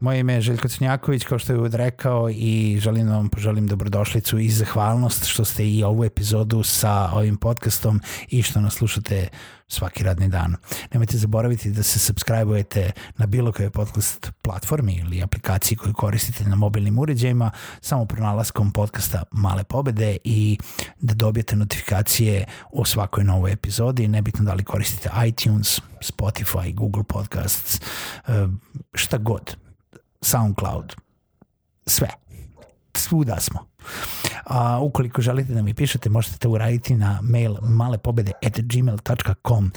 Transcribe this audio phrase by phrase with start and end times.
[0.00, 4.38] Moje ime je Željko Crnjaković, kao što je uvod rekao i želim vam poželim dobrodošlicu
[4.38, 9.28] i zahvalnost što ste i ovu epizodu sa ovim podcastom i što nas slušate
[9.68, 10.56] svaki radni dan.
[10.92, 16.56] Nemojte zaboraviti da se subscribe-ujete na bilo koje podcast platformi ili aplikaciji koju koristite na
[16.56, 20.58] mobilnim uređajima samo pronalaskom podcasta Male pobede i
[21.00, 24.08] da dobijete notifikacije o svakoj novoj epizodi.
[24.08, 27.80] Nebitno da li koristite iTunes, Spotify, Google Podcasts,
[28.26, 28.48] eh,
[28.94, 29.67] šta god
[30.20, 30.94] SoundCloud,
[31.86, 32.08] sve.
[32.96, 33.68] Svuda smo.
[34.44, 39.72] A, ukoliko želite da mi pišete, možete to uraditi na mail malepobede.gmail.com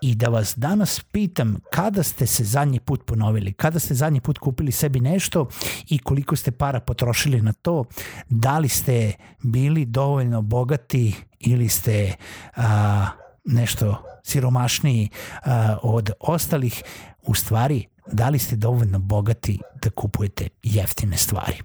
[0.00, 4.38] i da vas danas pitam kada ste se zadnji put ponovili, kada ste zadnji put
[4.38, 5.48] kupili sebi nešto
[5.88, 7.84] i koliko ste para potrošili na to,
[8.30, 12.12] da li ste bili dovoljno bogati ili ste
[12.56, 13.06] a,
[13.44, 15.08] nešto siromašniji
[15.44, 16.82] a, od ostalih,
[17.22, 21.62] u stvari da li ste dovoljno bogati da kupujete jeftine stvari.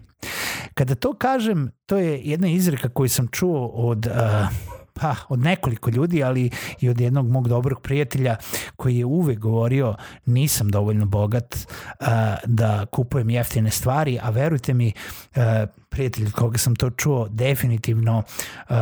[0.74, 4.14] Kada to kažem, to je jedna izreka koju sam čuo od uh,
[5.02, 8.36] pa, od nekoliko ljudi, ali i od jednog mog dobrog prijatelja
[8.76, 9.96] koji je uvek govorio
[10.26, 12.08] nisam dovoljno bogat uh,
[12.46, 14.94] da kupujem jeftine stvari, a verujte mi,
[15.36, 15.44] uh,
[15.90, 18.24] prijatelj koga sam to čuo definitivno
[18.70, 18.76] uh,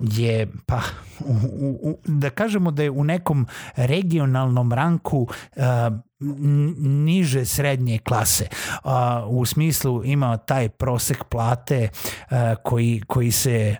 [0.00, 0.80] je, pa,
[1.20, 1.34] u,
[1.82, 3.46] u, da kažemo da je u nekom
[3.76, 5.64] regionalnom ranku uh,
[6.78, 8.46] niže srednje klase.
[8.84, 8.90] Uh,
[9.28, 13.76] u smislu ima taj prosek plate uh, koji, koji se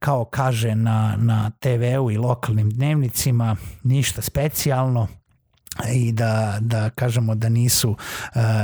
[0.00, 5.08] kao kaže na, na TV-u i lokalnim dnevnicima, ništa specijalno
[5.92, 7.96] i da, da kažemo da nisu uh,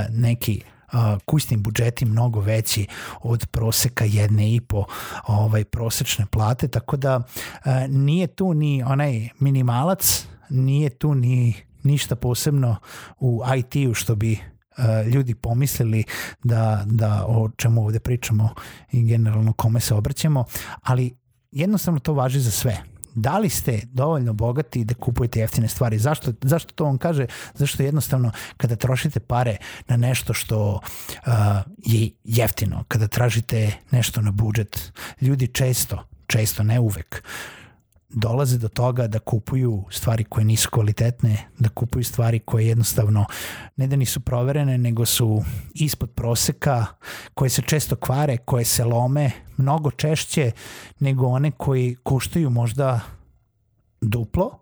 [0.09, 0.61] neki
[0.93, 2.87] uh, kućni budžeti mnogo veći
[3.21, 4.85] od proseka jedne i po
[5.27, 7.23] ovaj, prosečne plate, tako da uh,
[7.89, 12.75] nije tu ni onaj minimalac, nije tu ni ništa posebno
[13.19, 14.39] u IT-u što bi
[15.13, 16.03] ljudi pomislili
[16.43, 18.49] da, da o čemu ovde pričamo
[18.91, 20.45] i generalno kome se obraćamo,
[20.81, 21.17] ali
[21.51, 22.83] jednostavno to važi za sve.
[23.15, 25.97] Da li ste dovoljno bogati da kupujete jeftine stvari?
[25.99, 27.25] Zašto, zašto to on kaže?
[27.53, 31.33] Zašto jednostavno kada trošite pare na nešto što uh,
[31.77, 37.23] je jeftino, kada tražite nešto na budžet, ljudi često, često, ne uvek,
[38.09, 43.25] dolaze do toga da kupuju stvari koje nisu kvalitetne, da kupuju stvari koje jednostavno
[43.75, 45.43] ne da nisu proverene, nego su
[45.73, 46.85] ispod proseka,
[47.33, 50.51] koje se često kvare, koje se lome mnogo češće
[50.99, 52.99] nego one koji koštaju možda
[54.01, 54.59] duplo,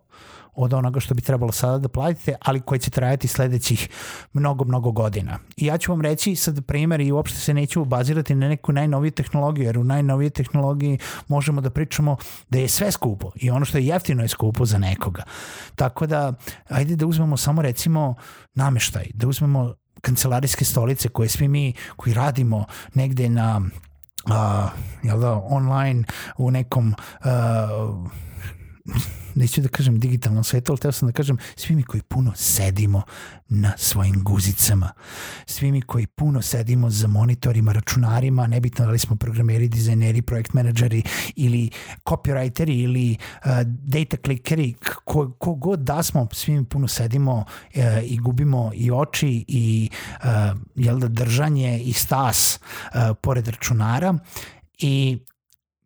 [0.56, 3.90] od onoga što bi trebalo sada da platite, ali koji će trajati sledećih
[4.34, 5.40] mnogo, mnogo godina.
[5.58, 9.12] I ja ću vam reći sad primer i uopšte se neću bazirati na neku najnoviju
[9.12, 12.18] tehnologiju, jer u najnovije tehnologiji možemo da pričamo
[12.50, 15.24] da je sve skupo i ono što je jeftino je skupo za nekoga.
[15.76, 16.34] Tako da,
[16.70, 18.16] ajde da uzmemo samo recimo
[18.54, 23.62] nameštaj, da uzmemo kancelarijske stolice koje svi mi koji radimo negde na
[24.30, 24.72] uh,
[25.02, 26.04] jel da, online
[26.38, 26.94] u nekom
[27.26, 28.12] uh,
[29.36, 33.02] neću da kažem digitalnom svetu, ali teo sam da kažem svi mi koji puno sedimo
[33.50, 34.92] na svojim guzicama,
[35.46, 40.54] svi mi koji puno sedimo za monitorima, računarima, nebitno da li smo programeri, dizajneri, projekt
[40.54, 41.04] menadžeri
[41.36, 41.70] ili
[42.06, 44.74] copywriteri ili uh, data clickeri,
[45.04, 49.90] ko, ko god da smo, svi mi puno sedimo uh, i gubimo i oči i
[50.24, 50.28] uh,
[50.76, 54.18] jel da, držanje i stas uh, pored računara
[54.78, 55.20] i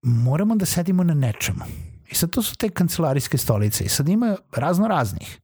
[0.01, 1.63] moramo da sedimo na nečemu
[2.11, 5.39] I sad to su te kancelarijske stolice i sad ima razno raznih.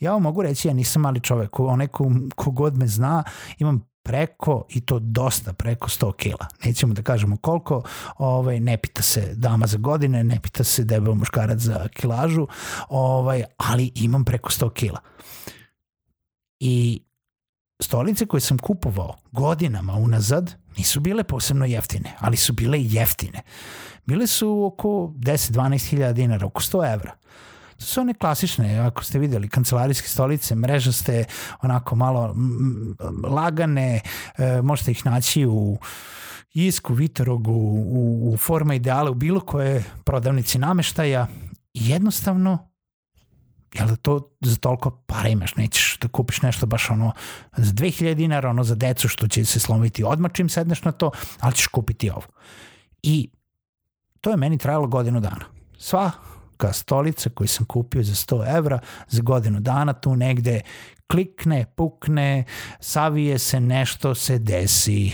[0.00, 3.24] Ja vam mogu reći, ja nisam mali čovek, onaj ko, ko god me zna,
[3.58, 6.46] imam preko i to dosta preko 100 kila.
[6.64, 7.82] Nećemo da kažemo koliko,
[8.18, 12.46] ovaj ne pita se dama za godine, ne pita se debel muškarac za kilažu,
[12.88, 15.00] ovaj ali imam preko 100 kila.
[16.60, 17.02] I
[17.82, 23.42] stolice koje sam kupovao godinama unazad nisu bile posebno jeftine, ali su bile jeftine.
[24.06, 27.12] Bile su oko 10-12 hiljada dinara, oko 100 evra.
[27.76, 31.24] To su one klasične, ako ste videli, kancelarijske stolice, mrežaste,
[31.62, 32.36] onako malo
[33.24, 34.00] lagane,
[34.38, 35.78] e, možete ih naći u
[36.54, 41.26] Isku, Vitorogu, u, u Forma Ideale, u bilo koje prodavnici nameštaja.
[41.74, 42.71] Jednostavno,
[43.74, 47.12] jel to za toliko para imaš, nećeš da kupiš nešto baš ono
[47.56, 51.10] za 2000 dinara, ono za decu što će se slomiti odmah čim sedneš na to,
[51.40, 52.26] ali ćeš kupiti ovo.
[53.02, 53.30] I
[54.20, 55.44] to je meni trajalo godinu dana.
[55.78, 56.10] Sva
[56.56, 58.78] ka stolica koju sam kupio za 100 evra
[59.08, 60.60] za godinu dana tu negde
[61.06, 62.44] klikne, pukne,
[62.80, 65.12] savije se, nešto se desi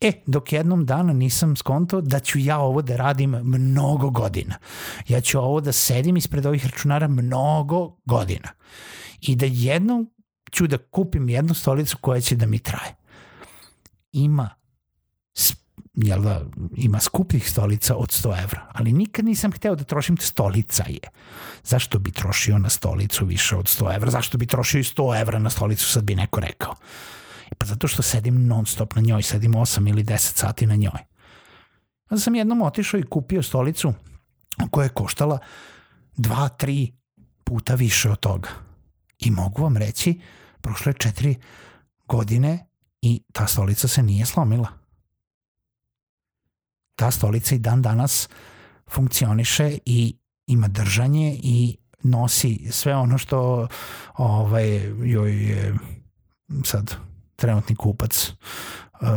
[0.00, 4.58] E, dok jednom dana nisam skontao da ću ja ovo da radim mnogo godina.
[5.08, 8.48] Ja ću ovo da sedim ispred ovih računara mnogo godina.
[9.20, 10.10] I da jednom
[10.50, 12.94] ću da kupim jednu stolicu koja će da mi traje.
[14.12, 14.58] Ima
[15.94, 16.44] jel da,
[16.76, 21.08] ima skupih stolica od 100 evra, ali nikad nisam hteo da trošim stolica je.
[21.64, 24.10] Zašto bi trošio na stolicu više od 100 evra?
[24.10, 26.74] Zašto bi trošio i 100 evra na stolicu, sad bi neko rekao.
[27.58, 31.00] Pa zato što sedim non stop na njoj, sedim 8 ili 10 sati na njoj.
[32.10, 33.94] Onda sam jednom otišao i kupio stolicu
[34.70, 35.38] koja je koštala
[36.16, 36.92] 2-3
[37.44, 38.48] puta više od toga.
[39.18, 40.20] I mogu vam reći,
[40.60, 41.34] prošle 4
[42.06, 42.66] godine
[43.02, 44.68] i ta stolica se nije slomila.
[46.94, 48.28] Ta stolica i dan danas
[48.90, 50.16] funkcioniše i
[50.46, 53.68] ima držanje i nosi sve ono što
[54.16, 55.74] ovaj, joj je
[56.64, 56.96] sad
[57.38, 58.32] trenutni kupac
[59.00, 59.08] uh,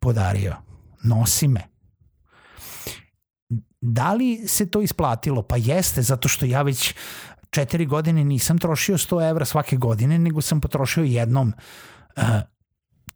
[0.00, 0.56] podario.
[1.02, 1.60] Nosi me.
[3.80, 5.42] Da li se to isplatilo?
[5.42, 6.94] Pa jeste, zato što ja već
[7.50, 11.52] četiri godine nisam trošio 100 evra svake godine, nego sam potrošio jednom
[12.16, 12.24] uh,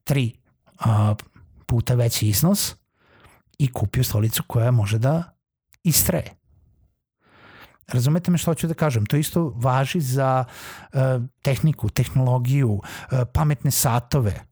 [0.05, 0.33] tri
[0.65, 1.17] uh,
[1.67, 2.75] puta veći iznos
[3.59, 5.23] i kupio stolicu koja može da
[5.83, 6.44] istreje.
[7.89, 9.07] Razumete me što hoću da kažem?
[9.07, 11.01] To isto važi za uh,
[11.43, 14.45] tehniku, tehnologiju, uh, pametne satove,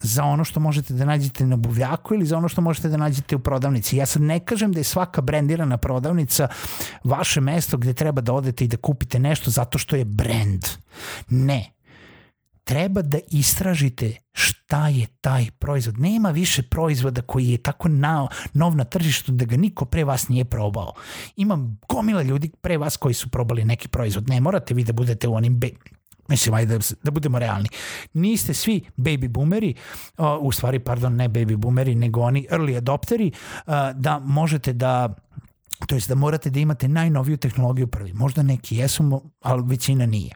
[0.00, 3.36] za ono što možete da nađete na buvljaku ili za ono što možete da nađete
[3.36, 3.96] u prodavnici.
[3.96, 6.48] Ja sad ne kažem da je svaka brendirana prodavnica
[7.04, 10.64] vaše mesto gde treba da odete i da kupite nešto zato što je brend.
[11.28, 11.73] Ne.
[12.64, 15.98] Treba da istražite šta je taj proizvod.
[15.98, 20.28] Nema više proizvoda koji je tako na, nov na tržištu da ga niko pre vas
[20.28, 20.92] nije probao.
[21.36, 21.58] Ima
[21.88, 24.28] gomila ljudi pre vas koji su probali neki proizvod.
[24.28, 25.60] Ne morate vi da budete u onim
[26.28, 27.68] Mislim, ajde da, da budemo realni.
[28.12, 29.74] Niste svi baby boomeri,
[30.18, 33.32] uh, u stvari, pardon, ne baby boomeri, nego oni early adopteri,
[33.66, 35.14] uh, da možete da
[35.86, 38.12] to jest da morate da imate najnoviju tehnologiju prvi.
[38.12, 40.34] Možda neki jesu, ali većina nije.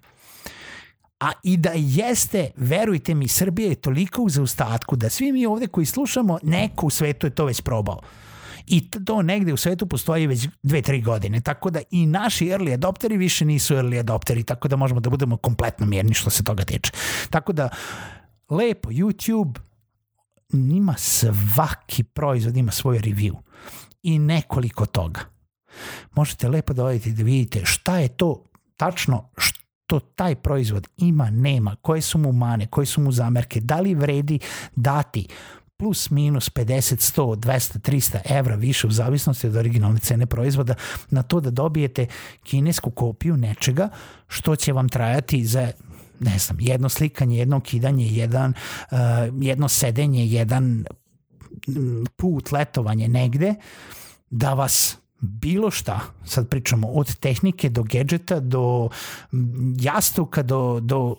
[1.21, 5.67] A i da jeste, verujte mi, Srbija je toliko u zaustatku da svi mi ovde
[5.67, 8.01] koji slušamo, neko u svetu je to već probao.
[8.67, 11.41] I to negde u svetu postoji već dve, tri godine.
[11.41, 15.37] Tako da i naši early adopteri više nisu early adopteri, tako da možemo da budemo
[15.37, 16.93] kompletno mirni što se toga tiče.
[17.31, 17.69] Tako da,
[18.51, 19.59] lepo, YouTube
[20.53, 23.35] ima svaki proizvod, ima svoj review
[24.03, 25.21] i nekoliko toga.
[26.13, 28.45] Možete lepo da odete da vidite šta je to
[28.77, 29.31] tačno
[29.89, 33.95] što taj proizvod ima, nema, koje su mu mane, koje su mu zamerke, da li
[33.95, 34.39] vredi
[34.77, 35.27] dati
[35.77, 40.75] plus minus 50, 100, 200, 300 evra više u zavisnosti od originalne cene proizvoda
[41.11, 42.07] na to da dobijete
[42.43, 43.89] kinesku kopiju nečega
[44.27, 45.71] što će vam trajati za
[46.21, 48.55] ne znam, jedno slikanje, jedno kidanje, jedan,
[48.91, 48.99] uh,
[49.41, 50.85] jedno sedenje, jedan
[52.17, 53.55] put, letovanje negde,
[54.31, 58.89] da vas bilo šta, sad pričamo od tehnike do gadžeta, do
[59.81, 61.17] jastuka, do, do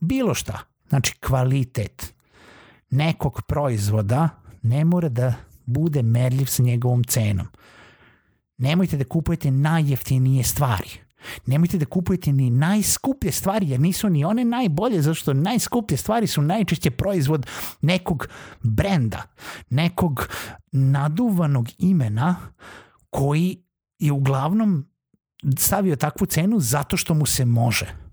[0.00, 0.58] bilo šta.
[0.88, 2.14] Znači kvalitet
[2.90, 4.28] nekog proizvoda
[4.62, 5.34] ne mora da
[5.66, 7.46] bude merljiv sa njegovom cenom.
[8.58, 10.90] Nemojte da kupujete najjeftinije stvari.
[11.46, 16.42] Nemojte da kupujete ni najskuplje stvari, jer nisu ni one najbolje, zašto najskuplje stvari su
[16.42, 17.46] najčešće proizvod
[17.80, 18.28] nekog
[18.62, 19.22] brenda,
[19.70, 20.28] nekog
[20.72, 22.36] naduvanog imena
[23.10, 23.62] koji
[23.98, 24.86] je uglavnom
[25.58, 28.10] stavio takvu cenu zato što mu se može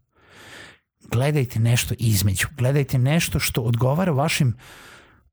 [1.11, 4.57] gledajte nešto između, gledajte nešto što odgovara vašim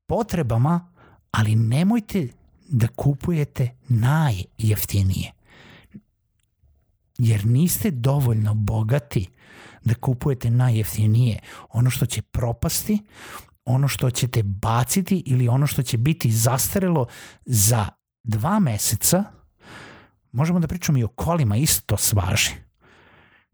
[0.07, 0.91] potrebama,
[1.31, 2.27] ali nemojte
[2.69, 5.31] da kupujete najjeftinije.
[7.17, 9.29] Jer niste dovoljno bogati
[9.83, 11.39] da kupujete najjeftinije.
[11.69, 12.99] Ono što će propasti,
[13.65, 17.07] ono što ćete baciti ili ono što će biti zastarelo
[17.45, 17.87] za
[18.23, 19.23] dva meseca,
[20.35, 22.51] možemo da pričamo i o kolima, isto svaži.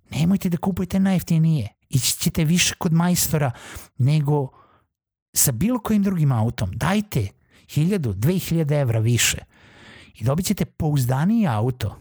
[0.09, 3.51] Nemojte da kupujete najjeftinije ići ćete više kod majstora
[3.97, 4.49] nego
[5.33, 6.71] sa bilo kojim drugim autom.
[6.73, 7.27] Dajte
[7.65, 9.37] 1000, 2000 evra više
[10.13, 11.99] i dobit ćete pouzdaniji auto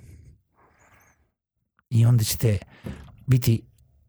[1.91, 2.59] i onda ćete
[3.27, 3.63] biti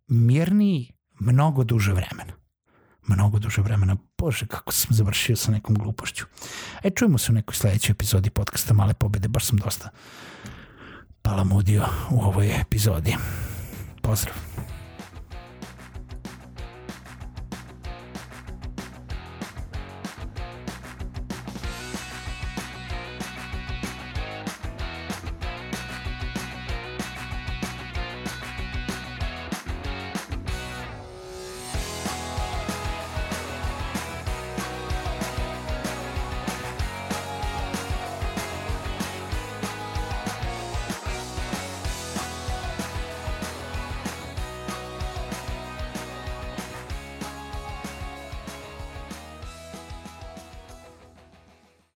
[0.07, 2.33] mirniji mnogo duže vremena.
[3.07, 3.97] Mnogo duže vremena.
[4.17, 6.25] Bože, kako sam završio sa nekom glupošću.
[6.83, 9.27] E, čujemo se u nekoj sledećoj epizodi podcasta Male pobede.
[9.27, 9.89] Baš sam dosta
[11.31, 13.15] palamudio u ovoj epizodi.
[14.01, 14.50] Pozdrav.